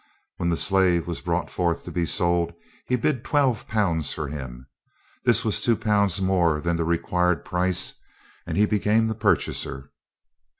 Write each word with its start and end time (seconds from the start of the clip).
When 0.37 0.49
the 0.49 0.57
slave 0.57 1.05
was 1.05 1.21
brought 1.21 1.51
forth 1.51 1.85
to 1.85 1.91
be 1.91 2.07
sold, 2.07 2.53
he 2.87 2.95
bid 2.95 3.23
twelve 3.23 3.67
pounds 3.67 4.11
for 4.11 4.29
him. 4.29 4.65
This 5.25 5.45
was 5.45 5.61
two 5.61 5.75
pounds 5.75 6.19
more 6.19 6.59
than 6.59 6.75
the 6.75 6.85
required 6.85 7.45
price, 7.45 7.93
and 8.47 8.57
he 8.57 8.65
became 8.65 9.07
the 9.09 9.13
purchaser. 9.13 9.91